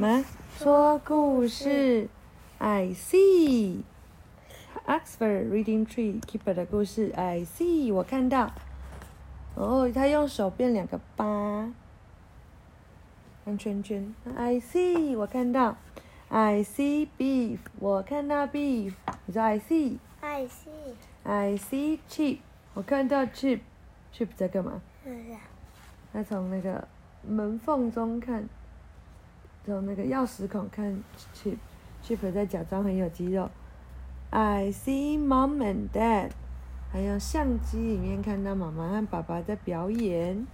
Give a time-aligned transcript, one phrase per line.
[0.00, 0.24] 妈
[0.56, 2.08] 说故事。
[2.56, 3.82] I see
[4.86, 7.12] Oxford Reading Tree Keeper 的故事。
[7.14, 8.50] I see 我看到。
[9.56, 11.70] 哦，他用手变两个八，
[13.44, 14.14] 圆圈圈。
[14.38, 15.76] I see 我看到。
[16.30, 18.94] I see beef 我看到 beef。
[19.26, 19.98] 你说 I see。
[20.22, 22.38] I see，I see sheep
[22.72, 23.60] 我看到 sheep。
[24.14, 24.80] sheep 在干嘛？
[26.10, 26.88] 他从那个
[27.22, 28.48] 门缝中看，
[29.64, 31.02] 从那个钥匙孔看
[31.34, 33.50] Chip，Chip 在假装很有肌肉。
[34.30, 36.30] I see mom and dad，
[36.92, 40.46] 还有相机里面看到妈妈和爸爸在表演。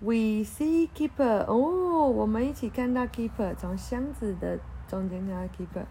[0.00, 5.84] We see keeper，哦，我们一起看到 keeper，从箱子的中间看到 keeper。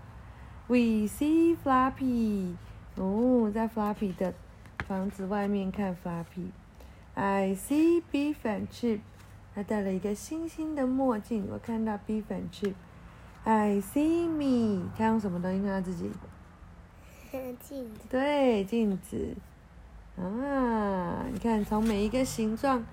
[0.68, 2.56] We see Flappy，
[2.96, 4.34] 哦，在 Flappy 的
[4.88, 6.50] 房子外面看 Flappy。
[7.14, 9.02] I see beef and chip，
[9.54, 12.74] 他戴了一个星星的墨镜，我看到 beef and chip。
[13.44, 16.12] I see me，他用什么东西看到自己？
[17.32, 19.36] 镜子，对，镜子。
[20.18, 22.84] 啊，你看，从每一个形状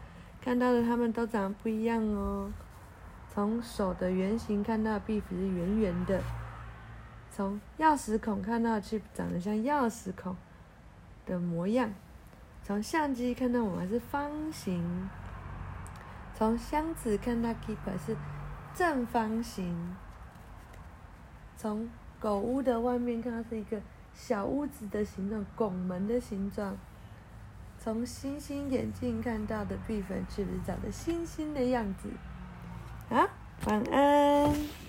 [0.41, 2.53] 看到的，它们都长得不一样哦。
[3.33, 6.22] 从手的圆形看到 beef 是圆圆的，
[7.31, 10.36] 从钥匙孔看到 chip 长得像钥匙孔
[11.27, 11.92] 的模样，
[12.62, 15.09] 从相机看到我们是方形，
[16.39, 18.15] 从箱子看到 keeper 是
[18.75, 19.97] 正方形，
[21.56, 21.89] 从
[22.20, 23.81] 狗屋的外面看到是一个
[24.12, 26.77] 小屋子的形状，拱门的形状。
[27.78, 32.11] 从星星眼镜看到的壁粉是不是长得星星的样子。
[33.09, 33.27] 啊，
[33.67, 34.86] 晚安。